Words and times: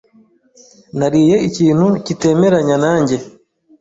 Nariye 0.97 1.35
ikintu 1.49 1.87
kitemeranya 2.05 2.75
nanjye. 2.83 3.15